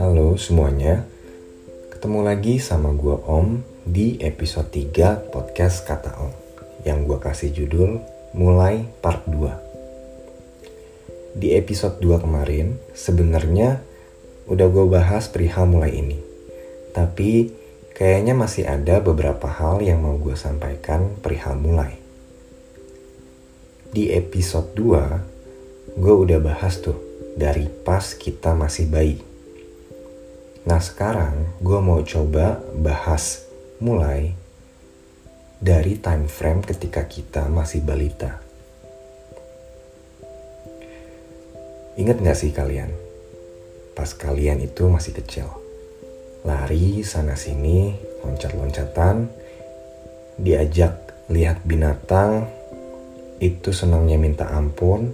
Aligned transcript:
Halo 0.00 0.40
semuanya, 0.40 1.04
ketemu 1.92 2.24
lagi 2.24 2.56
sama 2.56 2.96
gue 2.96 3.20
Om 3.20 3.60
di 3.84 4.16
episode 4.24 4.72
3 4.72 5.28
podcast 5.28 5.84
Kata 5.84 6.16
Om 6.16 6.32
yang 6.88 7.04
gue 7.04 7.20
kasih 7.20 7.52
judul 7.52 8.00
Mulai 8.32 8.88
Part 9.04 9.28
2. 9.28 11.36
Di 11.36 11.60
episode 11.60 12.00
2 12.00 12.24
kemarin, 12.24 12.80
sebenarnya 12.96 13.84
udah 14.48 14.72
gue 14.72 14.88
bahas 14.88 15.28
perihal 15.28 15.68
mulai 15.68 16.00
ini. 16.00 16.16
Tapi 16.96 17.52
kayaknya 17.92 18.32
masih 18.32 18.72
ada 18.72 19.04
beberapa 19.04 19.52
hal 19.52 19.84
yang 19.84 20.00
mau 20.00 20.16
gue 20.16 20.32
sampaikan 20.32 21.12
perihal 21.20 21.60
mulai. 21.60 22.03
Di 23.94 24.10
episode 24.10 24.74
2, 24.74 26.02
gue 26.02 26.14
udah 26.26 26.42
bahas 26.42 26.82
tuh 26.82 26.98
dari 27.38 27.70
pas 27.70 28.02
kita 28.18 28.50
masih 28.58 28.90
bayi 28.90 29.22
Nah 30.64 30.80
sekarang 30.80 31.60
gue 31.60 31.76
mau 31.84 32.00
coba 32.00 32.56
bahas 32.72 33.44
mulai 33.84 34.32
dari 35.60 36.00
time 36.00 36.24
frame 36.24 36.64
ketika 36.64 37.04
kita 37.04 37.52
masih 37.52 37.84
balita. 37.84 38.40
Ingat 42.00 42.16
gak 42.24 42.38
sih 42.40 42.50
kalian? 42.50 42.90
Pas 43.92 44.08
kalian 44.16 44.64
itu 44.64 44.88
masih 44.88 45.12
kecil. 45.20 45.52
Lari 46.48 47.04
sana 47.04 47.36
sini, 47.36 47.94
loncat-loncatan, 48.24 49.28
diajak 50.40 50.96
lihat 51.28 51.60
binatang, 51.62 52.48
itu 53.42 53.70
senangnya 53.74 54.18
minta 54.20 54.50
ampun, 54.50 55.10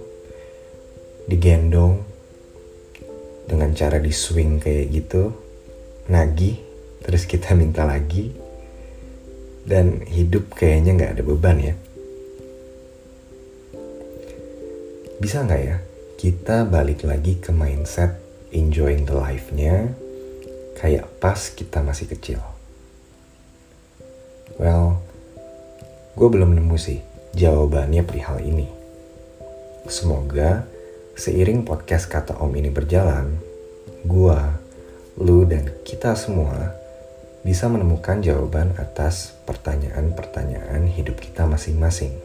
digendong, 1.25 2.01
dengan 3.49 3.75
cara 3.75 3.99
di 3.99 4.13
swing 4.15 4.63
kayak 4.63 4.87
gitu 4.95 5.35
nagih 6.07 6.55
terus 7.03 7.27
kita 7.27 7.55
minta 7.59 7.83
lagi. 7.83 8.31
Dan 9.61 10.01
hidup 10.09 10.57
kayaknya 10.57 10.97
nggak 10.97 11.13
ada 11.17 11.23
beban 11.23 11.57
ya. 11.61 11.75
Bisa 15.21 15.45
nggak 15.45 15.61
ya 15.61 15.77
kita 16.17 16.65
balik 16.65 17.05
lagi 17.05 17.37
ke 17.37 17.53
mindset 17.53 18.17
enjoying 18.49 19.05
the 19.05 19.13
life-nya 19.13 19.93
kayak 20.81 21.05
pas 21.21 21.37
kita 21.53 21.85
masih 21.85 22.09
kecil? 22.09 22.41
Well 24.57 24.97
gue 26.17 26.27
belum 26.27 26.57
nemu 26.57 26.75
sih 26.75 27.10
jawabannya 27.35 28.03
perihal 28.03 28.39
ini 28.43 28.67
semoga 29.87 30.67
Seiring 31.11 31.67
podcast 31.67 32.07
kata 32.07 32.39
Om 32.39 32.55
ini 32.55 32.71
berjalan, 32.71 33.35
gua, 34.07 34.57
lu 35.19 35.43
dan 35.43 35.69
kita 35.83 36.15
semua 36.15 36.71
bisa 37.43 37.67
menemukan 37.67 38.23
jawaban 38.23 38.71
atas 38.79 39.35
pertanyaan-pertanyaan 39.43 40.87
hidup 40.87 41.19
kita 41.19 41.43
masing-masing. 41.43 42.15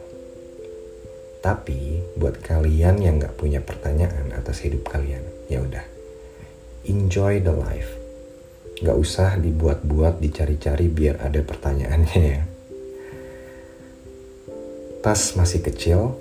Tapi 1.43 2.01
buat 2.15 2.39
kalian 2.41 3.03
yang 3.03 3.19
nggak 3.19 3.35
punya 3.35 3.59
pertanyaan 3.61 4.33
atas 4.33 4.63
hidup 4.63 4.87
kalian, 4.87 5.21
ya 5.51 5.61
udah, 5.61 5.83
enjoy 6.87 7.43
the 7.43 7.53
life. 7.53 7.91
Gak 8.81 8.97
usah 8.97 9.35
dibuat-buat, 9.37 10.17
dicari-cari 10.23 10.89
biar 10.89 11.21
ada 11.21 11.43
pertanyaannya 11.43 12.21
ya. 12.23 12.41
Pas 15.07 15.39
masih 15.39 15.63
kecil, 15.63 16.19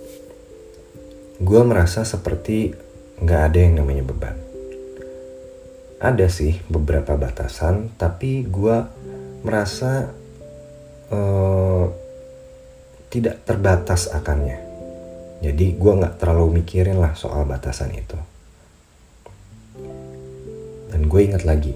gue 1.43 1.61
merasa 1.67 2.07
seperti 2.07 2.71
nggak 3.19 3.41
ada 3.51 3.59
yang 3.59 3.83
namanya 3.83 4.07
beban. 4.07 4.39
Ada 5.99 6.31
sih 6.31 6.63
beberapa 6.71 7.19
batasan, 7.19 7.91
tapi 7.99 8.47
gue 8.47 8.87
merasa 9.43 10.15
uh, 11.11 11.91
tidak 13.11 13.43
terbatas 13.43 14.07
akannya. 14.07 14.63
Jadi 15.43 15.75
gue 15.75 15.93
nggak 15.99 16.23
terlalu 16.23 16.63
mikirin 16.63 17.03
lah 17.03 17.19
soal 17.19 17.43
batasan 17.43 17.91
itu. 17.91 18.15
Dan 20.95 21.11
gue 21.11 21.21
ingat 21.27 21.43
lagi 21.43 21.75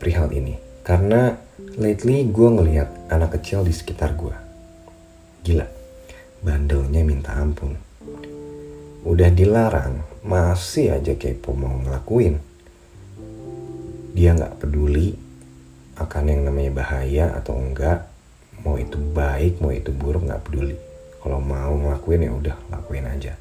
perihal 0.00 0.32
ini 0.32 0.56
karena 0.88 1.36
lately 1.76 2.24
gue 2.32 2.48
ngelihat 2.48 3.12
anak 3.12 3.36
kecil 3.36 3.60
di 3.60 3.76
sekitar 3.76 4.16
gue. 4.16 4.32
Gila, 5.44 5.79
bandelnya 6.40 7.04
minta 7.04 7.36
ampun. 7.36 7.76
Udah 9.04 9.28
dilarang 9.28 10.04
masih 10.24 10.96
aja 10.96 11.12
kepo 11.16 11.52
mau 11.52 11.76
ngelakuin. 11.84 12.40
Dia 14.16 14.32
nggak 14.32 14.60
peduli 14.60 15.16
akan 16.00 16.24
yang 16.32 16.42
namanya 16.48 16.72
bahaya 16.72 17.26
atau 17.36 17.60
enggak. 17.60 18.08
Mau 18.64 18.76
itu 18.76 18.96
baik 18.96 19.60
mau 19.60 19.72
itu 19.72 19.92
buruk 19.92 20.24
nggak 20.24 20.44
peduli. 20.48 20.76
Kalau 21.20 21.40
mau 21.40 21.76
ngelakuin 21.76 22.24
ya 22.24 22.32
udah 22.32 22.56
lakuin 22.72 23.04
aja. 23.08 23.36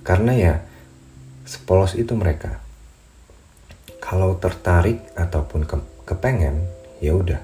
Karena 0.00 0.32
ya 0.32 0.54
sepolos 1.44 1.92
itu 1.96 2.16
mereka. 2.16 2.60
Kalau 4.00 4.36
tertarik 4.40 5.04
ataupun 5.16 5.68
ke 5.68 5.76
kepengen 6.08 6.64
ya 7.04 7.12
udah 7.12 7.40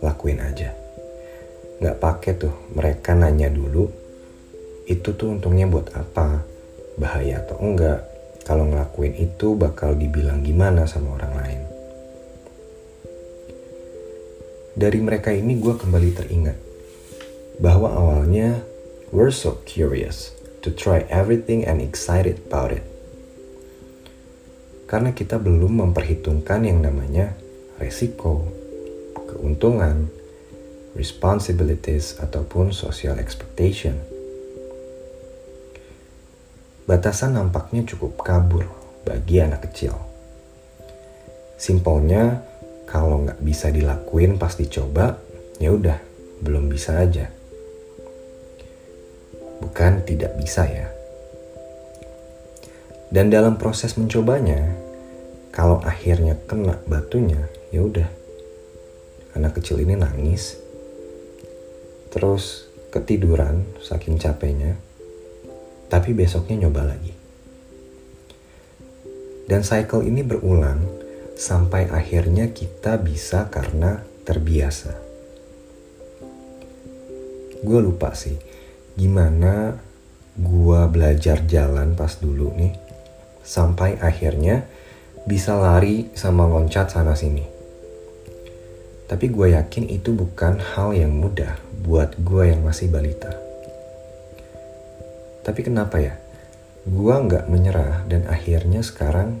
lakuin 0.00 0.40
aja 0.40 0.85
nggak 1.80 1.98
pakai 2.00 2.32
tuh. 2.36 2.54
Mereka 2.72 3.16
nanya 3.16 3.48
dulu 3.52 4.06
itu 4.86 5.18
tuh 5.18 5.34
untungnya 5.34 5.66
buat 5.66 5.90
apa? 5.98 6.46
Bahaya 6.94 7.42
atau 7.42 7.58
enggak? 7.58 8.06
Kalau 8.46 8.70
ngelakuin 8.70 9.18
itu 9.18 9.58
bakal 9.58 9.98
dibilang 9.98 10.46
gimana 10.46 10.86
sama 10.86 11.18
orang 11.18 11.34
lain? 11.34 11.60
Dari 14.76 15.00
mereka 15.02 15.34
ini 15.34 15.58
gue 15.58 15.74
kembali 15.74 16.10
teringat 16.14 16.58
bahwa 17.58 17.90
awalnya 17.96 18.62
we're 19.10 19.34
so 19.34 19.58
curious 19.66 20.36
to 20.62 20.70
try 20.70 21.02
everything 21.10 21.66
and 21.66 21.82
excited 21.82 22.38
about 22.46 22.70
it. 22.70 22.84
Karena 24.86 25.10
kita 25.10 25.42
belum 25.42 25.82
memperhitungkan 25.82 26.62
yang 26.62 26.78
namanya 26.84 27.34
resiko, 27.82 28.46
keuntungan, 29.26 30.06
responsibilities, 30.96 32.16
ataupun 32.18 32.72
social 32.72 33.20
expectation 33.20 34.16
batasan 36.86 37.34
nampaknya 37.34 37.82
cukup 37.82 38.22
kabur 38.22 38.64
bagi 39.02 39.42
anak 39.42 39.66
kecil. 39.66 39.98
Simpelnya, 41.58 42.46
kalau 42.86 43.26
nggak 43.26 43.42
bisa 43.42 43.74
dilakuin 43.74 44.38
pas 44.38 44.54
dicoba, 44.54 45.18
ya 45.58 45.74
udah, 45.74 45.98
belum 46.46 46.70
bisa 46.70 47.02
aja. 47.02 47.26
Bukan 49.58 50.06
tidak 50.06 50.38
bisa 50.38 50.62
ya. 50.62 50.86
Dan 53.10 53.34
dalam 53.34 53.58
proses 53.58 53.98
mencobanya, 53.98 54.70
kalau 55.50 55.82
akhirnya 55.82 56.38
kena 56.46 56.78
batunya, 56.86 57.50
ya 57.74 57.82
udah. 57.82 58.08
Anak 59.34 59.58
kecil 59.58 59.82
ini 59.82 59.98
nangis, 59.98 60.54
terus 62.16 62.64
ketiduran 62.88 63.60
saking 63.84 64.16
capeknya, 64.16 64.72
tapi 65.92 66.16
besoknya 66.16 66.64
nyoba 66.64 66.96
lagi. 66.96 67.12
Dan 69.44 69.60
cycle 69.60 70.00
ini 70.08 70.24
berulang 70.24 70.80
sampai 71.36 71.92
akhirnya 71.92 72.56
kita 72.56 72.96
bisa 72.96 73.52
karena 73.52 74.00
terbiasa. 74.24 74.96
Gue 77.60 77.80
lupa 77.84 78.16
sih 78.16 78.40
gimana 78.96 79.76
gue 80.40 80.80
belajar 80.88 81.44
jalan 81.44 81.92
pas 81.92 82.16
dulu 82.16 82.48
nih 82.56 82.72
sampai 83.44 84.00
akhirnya 84.00 84.64
bisa 85.28 85.52
lari 85.52 86.08
sama 86.16 86.48
loncat 86.48 86.88
sana 86.88 87.12
sini. 87.12 87.55
Tapi 89.06 89.30
gue 89.30 89.54
yakin 89.54 89.86
itu 89.86 90.10
bukan 90.10 90.58
hal 90.58 90.90
yang 90.90 91.14
mudah 91.14 91.54
buat 91.86 92.18
gue 92.18 92.50
yang 92.50 92.66
masih 92.66 92.90
balita. 92.90 93.30
Tapi 95.46 95.62
kenapa 95.62 96.02
ya? 96.02 96.18
Gua 96.86 97.22
nggak 97.22 97.46
menyerah 97.46 98.02
dan 98.10 98.26
akhirnya 98.26 98.82
sekarang 98.82 99.38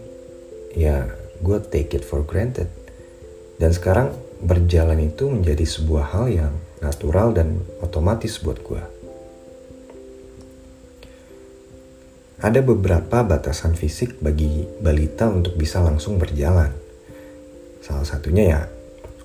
ya 0.70 1.10
gue 1.42 1.58
take 1.66 1.98
it 1.98 2.06
for 2.06 2.22
granted. 2.22 2.70
Dan 3.58 3.74
sekarang 3.74 4.14
berjalan 4.38 5.02
itu 5.02 5.26
menjadi 5.26 5.66
sebuah 5.66 6.14
hal 6.14 6.26
yang 6.30 6.54
natural 6.78 7.34
dan 7.34 7.66
otomatis 7.82 8.38
buat 8.38 8.62
gue. 8.62 8.82
Ada 12.38 12.62
beberapa 12.62 13.26
batasan 13.26 13.74
fisik 13.74 14.22
bagi 14.22 14.62
balita 14.78 15.26
untuk 15.26 15.58
bisa 15.58 15.82
langsung 15.82 16.22
berjalan. 16.22 16.70
Salah 17.82 18.06
satunya 18.06 18.44
ya 18.46 18.60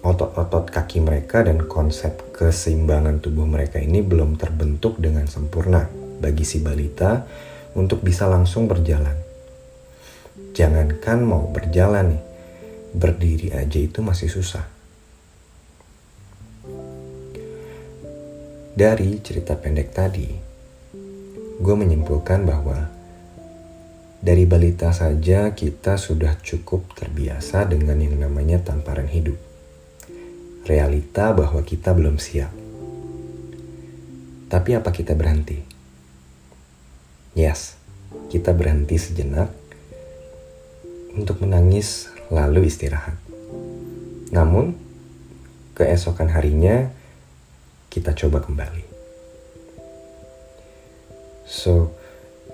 otot-otot 0.02 0.74
kaki 0.74 0.98
mereka 0.98 1.46
dan 1.46 1.70
konsep 1.70 2.34
keseimbangan 2.34 3.22
tubuh 3.22 3.46
mereka 3.46 3.78
ini 3.78 4.02
belum 4.02 4.34
terbentuk 4.34 4.98
dengan 4.98 5.30
sempurna 5.30 5.86
bagi 6.18 6.42
si 6.42 6.58
balita 6.62 7.26
untuk 7.78 8.02
bisa 8.02 8.26
langsung 8.26 8.66
berjalan. 8.66 9.14
Jangankan 10.52 11.20
mau 11.22 11.48
berjalan 11.48 12.18
nih, 12.18 12.24
berdiri 12.98 13.48
aja 13.56 13.80
itu 13.80 14.02
masih 14.04 14.28
susah. 14.28 14.66
Dari 18.72 19.22
cerita 19.22 19.54
pendek 19.54 19.94
tadi, 19.94 20.28
gue 21.62 21.76
menyimpulkan 21.78 22.42
bahwa 22.42 22.90
dari 24.22 24.50
balita 24.50 24.90
saja 24.94 25.54
kita 25.54 25.98
sudah 25.98 26.38
cukup 26.42 26.90
terbiasa 26.98 27.70
dengan 27.70 28.02
yang 28.02 28.18
namanya 28.18 28.62
tamparan 28.62 29.10
hidup. 29.10 29.51
Realita 30.62 31.34
bahwa 31.34 31.66
kita 31.66 31.90
belum 31.98 32.22
siap. 32.22 32.54
Tapi 34.52 34.70
apa 34.78 34.94
kita 34.94 35.18
berhenti? 35.18 35.58
Yes, 37.34 37.80
kita 38.28 38.52
berhenti 38.52 39.00
sejenak 39.00 39.48
untuk 41.16 41.42
menangis 41.42 42.12
lalu 42.28 42.68
istirahat. 42.68 43.16
Namun, 44.36 44.76
keesokan 45.74 46.30
harinya 46.30 46.92
kita 47.88 48.12
coba 48.14 48.44
kembali. 48.44 48.84
So, 51.48 51.96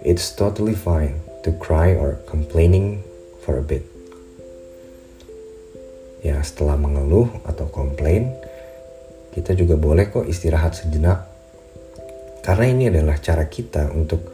it's 0.01 0.33
totally 0.33 0.73
fine 0.73 1.21
to 1.45 1.53
cry 1.57 1.93
or 1.93 2.21
complaining 2.25 3.05
for 3.41 3.57
a 3.57 3.65
bit. 3.65 3.96
Ya, 6.27 6.43
setelah 6.43 6.75
mengeluh 6.75 7.31
atau 7.47 7.71
komplain, 7.71 8.35
kita 9.31 9.55
juga 9.55 9.79
boleh 9.79 10.11
kok 10.11 10.27
istirahat 10.27 10.75
sejenak. 10.75 11.23
Karena 12.43 12.65
ini 12.67 12.83
adalah 12.91 13.15
cara 13.15 13.47
kita 13.47 13.95
untuk 13.95 14.27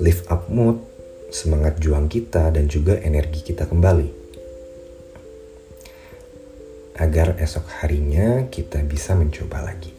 lift 0.00 0.24
up 0.32 0.48
mood, 0.48 0.80
semangat 1.28 1.76
juang 1.76 2.08
kita, 2.08 2.48
dan 2.48 2.64
juga 2.64 2.96
energi 2.96 3.44
kita 3.44 3.68
kembali 3.68 4.24
agar 6.94 7.34
esok 7.42 7.82
harinya 7.82 8.46
kita 8.46 8.78
bisa 8.86 9.18
mencoba 9.18 9.66
lagi. 9.66 9.90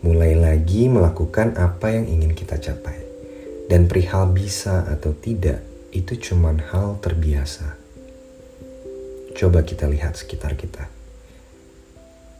Mulai 0.00 0.32
lagi 0.36 0.88
melakukan 0.88 1.56
apa 1.60 1.92
yang 1.92 2.08
ingin 2.08 2.32
kita 2.32 2.56
capai. 2.56 3.04
Dan 3.66 3.90
perihal 3.90 4.30
bisa 4.30 4.86
atau 4.86 5.10
tidak, 5.12 5.60
itu 5.90 6.14
cuma 6.22 6.54
hal 6.54 7.02
terbiasa. 7.02 7.75
Coba 9.36 9.60
kita 9.60 9.84
lihat 9.84 10.16
sekitar 10.16 10.56
kita. 10.56 10.88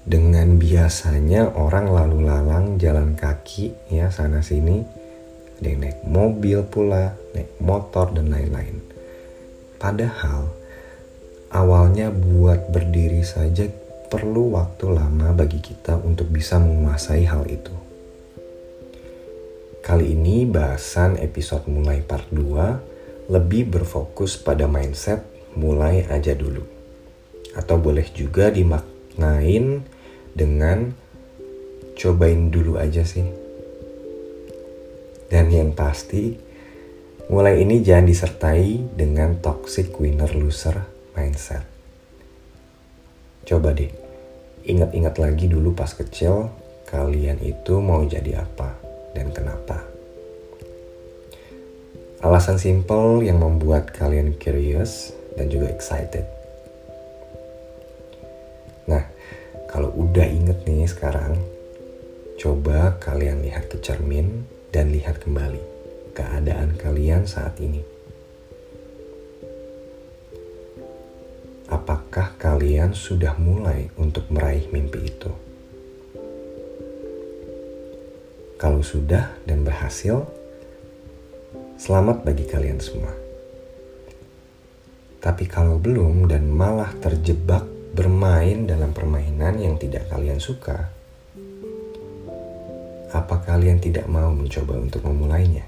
Dengan 0.00 0.56
biasanya 0.56 1.52
orang 1.52 1.92
lalu 1.92 2.24
lalang 2.24 2.80
jalan 2.80 3.12
kaki 3.12 3.92
ya 3.92 4.08
sana 4.08 4.40
sini, 4.40 4.80
ada 5.60 5.66
yang 5.68 5.84
naik 5.84 6.00
mobil 6.08 6.64
pula, 6.64 7.12
naik 7.36 7.52
motor 7.60 8.16
dan 8.16 8.32
lain-lain. 8.32 8.80
Padahal 9.76 10.48
awalnya 11.52 12.08
buat 12.08 12.72
berdiri 12.72 13.20
saja 13.28 13.68
perlu 14.08 14.56
waktu 14.56 14.88
lama 14.88 15.36
bagi 15.36 15.60
kita 15.60 16.00
untuk 16.00 16.32
bisa 16.32 16.56
menguasai 16.56 17.28
hal 17.28 17.44
itu. 17.44 17.76
Kali 19.84 20.16
ini 20.16 20.48
bahasan 20.48 21.20
episode 21.20 21.68
mulai 21.68 22.00
part 22.00 22.32
2 22.32 23.28
lebih 23.28 23.68
berfokus 23.68 24.40
pada 24.40 24.64
mindset 24.64 25.20
mulai 25.60 26.08
aja 26.08 26.32
dulu. 26.32 26.75
Atau 27.56 27.80
boleh 27.80 28.04
juga 28.12 28.52
dimaknain 28.52 29.80
dengan 30.36 30.92
cobain 31.96 32.52
dulu 32.52 32.76
aja 32.76 33.00
sih. 33.02 33.24
Dan 35.26 35.50
yang 35.50 35.72
pasti, 35.72 36.36
mulai 37.32 37.64
ini 37.64 37.82
jangan 37.82 38.06
disertai 38.06 38.94
dengan 38.94 39.40
toxic 39.40 39.90
winner 39.96 40.30
loser 40.36 40.84
mindset. 41.16 41.64
Coba 43.48 43.72
deh, 43.72 43.90
ingat-ingat 44.68 45.16
lagi 45.16 45.48
dulu 45.48 45.72
pas 45.72 45.90
kecil, 45.90 46.52
kalian 46.86 47.40
itu 47.42 47.80
mau 47.80 48.04
jadi 48.06 48.44
apa 48.44 48.76
dan 49.16 49.32
kenapa. 49.32 49.82
Alasan 52.22 52.58
simple 52.58 53.22
yang 53.24 53.40
membuat 53.42 53.94
kalian 53.94 54.34
curious 54.38 55.14
dan 55.34 55.48
juga 55.50 55.70
excited. 55.70 56.35
Kalau 59.76 59.92
udah 59.92 60.24
inget 60.24 60.64
nih 60.64 60.88
sekarang, 60.88 61.36
coba 62.40 62.96
kalian 62.96 63.44
lihat 63.44 63.68
ke 63.68 63.76
cermin 63.84 64.48
dan 64.72 64.88
lihat 64.88 65.20
kembali 65.20 65.60
keadaan 66.16 66.80
kalian 66.80 67.28
saat 67.28 67.60
ini. 67.60 67.84
apakah 71.68 72.32
kalian 72.40 72.96
sudah 72.96 73.36
mulai 73.36 73.92
untuk 74.00 74.24
meraih 74.32 74.64
mimpi 74.72 75.12
itu? 75.12 75.28
Kalau 78.56 78.80
sudah 78.80 79.36
dan 79.44 79.60
berhasil, 79.60 80.24
selamat 81.76 82.24
bagi 82.24 82.48
kalian 82.48 82.80
semua. 82.80 83.12
Tapi 85.20 85.44
kalau 85.44 85.76
belum 85.76 86.24
dan 86.32 86.48
malah 86.48 86.96
terjebak 87.04 87.75
bermain 87.96 88.68
dalam 88.68 88.92
permainan 88.92 89.56
yang 89.56 89.80
tidak 89.80 90.12
kalian 90.12 90.36
suka, 90.36 90.92
apa 93.08 93.36
kalian 93.48 93.80
tidak 93.80 94.04
mau 94.04 94.28
mencoba 94.36 94.76
untuk 94.76 95.00
memulainya? 95.08 95.64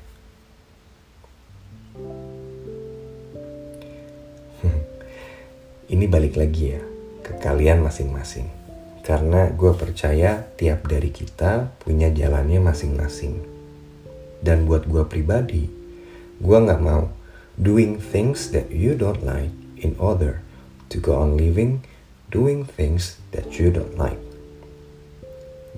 ini 5.97 6.05
balik 6.05 6.37
lagi 6.37 6.77
ya 6.77 6.85
ke 7.25 7.41
kalian 7.41 7.81
masing-masing. 7.81 8.53
Karena 9.01 9.49
gue 9.49 9.73
percaya 9.73 10.45
tiap 10.61 10.85
dari 10.85 11.09
kita 11.09 11.73
punya 11.81 12.13
jalannya 12.13 12.61
masing-masing. 12.61 13.41
Dan 14.45 14.69
buat 14.69 14.85
gue 14.85 15.01
pribadi, 15.09 15.65
gue 16.45 16.59
gak 16.61 16.85
mau 16.85 17.09
doing 17.57 17.97
things 17.97 18.53
that 18.53 18.69
you 18.69 18.93
don't 18.93 19.25
like 19.25 19.49
in 19.81 19.97
order 19.97 20.45
to 20.93 21.01
go 21.01 21.17
on 21.17 21.41
living 21.41 21.81
doing 22.29 22.65
things 22.65 23.17
that 23.33 23.57
you 23.57 23.73
don't 23.73 23.97
like. 23.97 24.21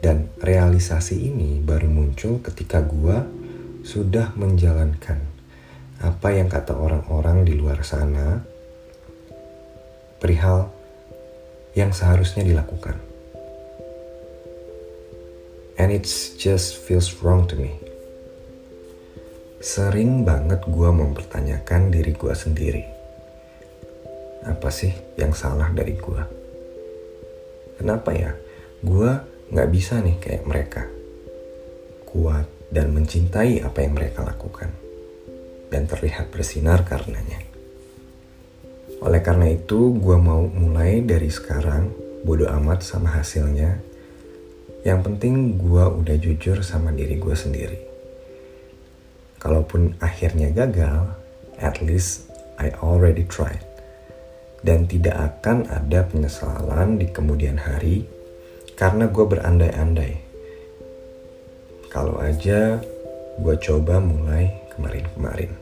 Dan 0.00 0.32
realisasi 0.40 1.28
ini 1.28 1.60
baru 1.60 1.86
muncul 1.86 2.40
ketika 2.40 2.80
gue 2.80 3.20
sudah 3.84 4.32
menjalankan 4.36 5.20
apa 6.00 6.28
yang 6.32 6.48
kata 6.48 6.72
orang-orang 6.72 7.44
di 7.44 7.52
luar 7.52 7.84
sana 7.84 8.40
perihal 10.16 10.72
yang 11.76 11.92
seharusnya 11.92 12.44
dilakukan. 12.44 12.96
And 15.80 15.92
it 15.92 16.08
just 16.36 16.80
feels 16.80 17.20
wrong 17.20 17.48
to 17.48 17.56
me. 17.56 17.80
Sering 19.60 20.24
banget 20.24 20.64
gue 20.64 20.90
mempertanyakan 20.92 21.92
diri 21.92 22.12
gue 22.16 22.32
sendiri. 22.32 22.84
Apa 24.48 24.72
sih 24.72 24.92
yang 25.20 25.36
salah 25.36 25.68
dari 25.72 25.96
gue? 25.96 26.39
Kenapa 27.80 28.12
ya 28.12 28.36
gue 28.84 29.10
gak 29.56 29.70
bisa 29.72 30.04
nih 30.04 30.20
kayak 30.20 30.44
mereka? 30.44 30.84
Kuat 32.04 32.44
dan 32.68 32.92
mencintai 32.92 33.64
apa 33.64 33.80
yang 33.80 33.96
mereka 33.96 34.20
lakukan. 34.20 34.68
Dan 35.72 35.88
terlihat 35.88 36.28
bersinar 36.28 36.84
karenanya. 36.84 37.40
Oleh 39.00 39.24
karena 39.24 39.48
itu, 39.48 39.96
gue 39.96 40.18
mau 40.20 40.44
mulai 40.44 41.00
dari 41.00 41.32
sekarang, 41.32 41.88
bodo 42.20 42.52
amat 42.52 42.84
sama 42.84 43.16
hasilnya. 43.16 43.80
Yang 44.84 45.00
penting 45.08 45.56
gue 45.56 45.84
udah 45.88 46.16
jujur 46.20 46.60
sama 46.60 46.92
diri 46.92 47.16
gue 47.16 47.32
sendiri. 47.32 47.80
Kalaupun 49.40 49.96
akhirnya 50.04 50.52
gagal, 50.52 51.16
at 51.56 51.80
least 51.80 52.28
I 52.60 52.76
already 52.84 53.24
tried. 53.24 53.69
Dan 54.60 54.84
tidak 54.84 55.16
akan 55.40 55.68
ada 55.72 56.04
penyesalan 56.04 57.00
di 57.00 57.08
kemudian 57.08 57.56
hari 57.56 58.04
karena 58.76 59.08
gue 59.08 59.24
berandai-andai. 59.24 60.12
Kalau 61.88 62.20
aja 62.20 62.80
gue 63.40 63.56
coba 63.56 64.00
mulai 64.00 64.52
kemarin-kemarin. 64.76 65.52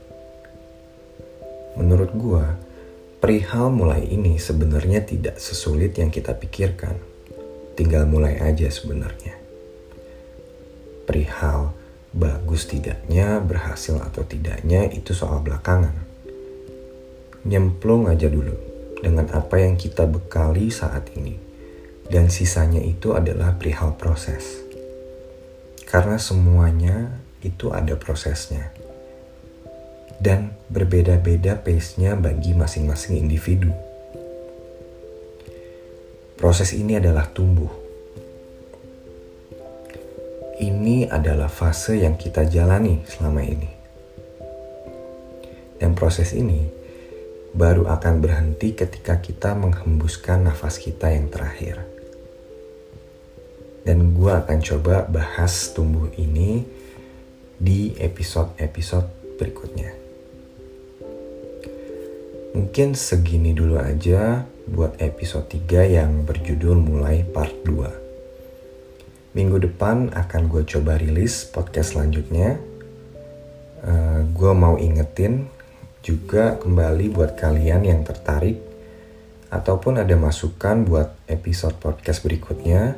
Menurut 1.79 2.11
gue, 2.19 2.45
Perihal 3.19 3.75
mulai 3.75 4.07
ini 4.07 4.39
sebenarnya 4.39 5.03
tidak 5.03 5.43
sesulit 5.43 5.91
yang 5.99 6.07
kita 6.07 6.39
pikirkan. 6.39 6.95
Tinggal 7.75 8.07
mulai 8.07 8.39
aja 8.39 8.71
sebenarnya. 8.71 9.35
Perihal 11.03 11.75
bagus 12.15 12.71
tidaknya, 12.71 13.43
berhasil 13.43 13.99
atau 13.99 14.23
tidaknya 14.23 14.87
itu 14.95 15.19
soal 15.19 15.43
belakangan. 15.43 15.99
Nyemplung 17.43 18.07
aja 18.07 18.31
dulu 18.31 18.68
dengan 18.99 19.31
apa 19.31 19.63
yang 19.63 19.79
kita 19.79 20.07
bekali 20.07 20.71
saat 20.71 21.11
ini. 21.15 21.39
Dan 22.09 22.33
sisanya 22.33 22.81
itu 22.81 23.13
adalah 23.13 23.55
perihal 23.61 23.95
proses. 24.01 24.65
Karena 25.85 26.17
semuanya 26.17 27.21
itu 27.45 27.69
ada 27.69 27.97
prosesnya. 28.01 28.73
Dan 30.19 30.57
berbeda-beda 30.73 31.61
pace-nya 31.61 32.17
bagi 32.19 32.57
masing-masing 32.57 33.21
individu. 33.21 33.71
Proses 36.39 36.73
ini 36.75 36.97
adalah 36.97 37.29
tumbuh. 37.29 37.71
Ini 40.59 41.07
adalah 41.07 41.47
fase 41.47 42.03
yang 42.03 42.19
kita 42.19 42.47
jalani 42.51 43.07
selama 43.07 43.43
ini. 43.47 43.71
Dan 45.79 45.95
proses 45.95 46.35
ini 46.35 46.78
baru 47.57 47.89
akan 47.89 48.21
berhenti 48.21 48.77
ketika 48.77 49.21
kita 49.21 49.57
menghembuskan 49.57 50.49
nafas 50.49 50.77
kita 50.77 51.13
yang 51.13 51.33
terakhir 51.33 51.89
dan 53.89 54.13
gue 54.13 54.29
akan 54.29 54.61
coba 54.61 55.09
bahas 55.09 55.73
tumbuh 55.73 56.13
ini 56.21 56.61
di 57.57 57.97
episode-episode 57.97 59.09
berikutnya. 59.41 59.97
Mungkin 62.53 62.93
segini 62.93 63.57
dulu 63.57 63.81
aja 63.81 64.45
buat 64.69 65.01
episode 65.01 65.49
3 65.49 65.97
yang 65.97 66.29
berjudul 66.29 66.77
mulai 66.77 67.25
part 67.25 67.57
2. 67.65 69.33
Minggu 69.33 69.57
depan 69.65 70.13
akan 70.13 70.53
gue 70.53 70.69
coba 70.69 71.01
rilis 71.01 71.49
podcast 71.49 71.97
selanjutnya. 71.97 72.61
Uh, 73.81 73.89
eh, 73.89 74.21
gue 74.37 74.53
mau 74.53 74.77
ingetin 74.77 75.49
juga 76.09 76.57
kembali 76.57 77.13
buat 77.13 77.37
kalian 77.37 77.85
yang 77.85 78.01
tertarik 78.01 78.57
ataupun 79.53 80.01
ada 80.01 80.17
masukan 80.17 80.89
buat 80.89 81.13
episode 81.29 81.77
podcast 81.77 82.25
berikutnya 82.25 82.97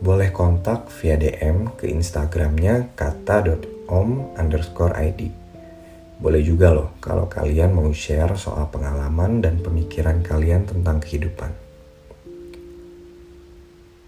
boleh 0.00 0.32
kontak 0.32 0.88
via 0.88 1.20
DM 1.20 1.76
ke 1.76 1.92
Instagramnya 1.92 2.96
kata.om 2.96 4.32
underscore 4.40 4.96
ID. 4.96 5.28
Boleh 6.16 6.40
juga 6.40 6.72
loh 6.72 6.96
kalau 7.04 7.28
kalian 7.28 7.76
mau 7.76 7.92
share 7.92 8.32
soal 8.40 8.72
pengalaman 8.72 9.44
dan 9.44 9.60
pemikiran 9.60 10.24
kalian 10.24 10.64
tentang 10.64 11.04
kehidupan. 11.04 11.52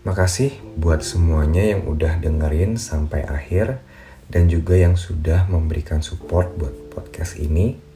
Makasih 0.09 0.57
buat 0.81 1.05
semuanya 1.05 1.77
yang 1.77 1.85
udah 1.85 2.17
dengerin 2.25 2.81
sampai 2.81 3.29
akhir 3.29 3.85
dan 4.33 4.49
juga 4.49 4.81
yang 4.81 4.97
sudah 4.97 5.45
memberikan 5.53 6.01
support 6.01 6.57
buat 6.57 6.73
podcast 6.89 7.37
ini. 7.37 7.92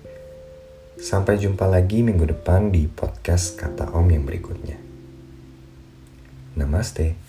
Sampai 0.97 1.37
jumpa 1.37 1.69
lagi 1.69 2.01
minggu 2.01 2.25
depan 2.25 2.73
di 2.73 2.89
podcast 2.89 3.61
Kata 3.61 3.93
Om 3.93 4.09
yang 4.17 4.25
berikutnya. 4.25 4.81
Namaste. 6.57 7.26